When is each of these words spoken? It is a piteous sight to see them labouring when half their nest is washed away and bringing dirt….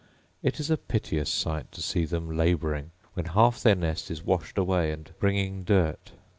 It 0.41 0.59
is 0.59 0.71
a 0.71 0.77
piteous 0.77 1.29
sight 1.29 1.71
to 1.73 1.81
see 1.83 2.05
them 2.05 2.35
labouring 2.35 2.89
when 3.13 3.25
half 3.27 3.61
their 3.61 3.75
nest 3.75 4.09
is 4.09 4.25
washed 4.25 4.57
away 4.57 4.91
and 4.91 5.11
bringing 5.19 5.63
dirt…. 5.63 6.13